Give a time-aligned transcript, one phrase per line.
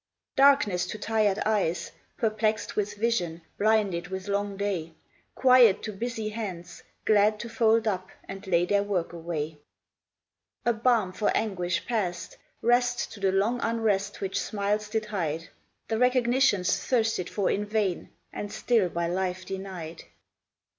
[0.35, 4.93] 2 S3 Darkness to tired eyes, Perplexed with vision, blinded with long day;
[5.35, 9.59] Quiet to busy hands, glad to fold up And lay their work away.
[10.65, 15.49] A balm for anguish past, Rest to the long unrest which smiles did hide;
[15.87, 20.05] The recognitions thirsted for in vain, And still by life denied.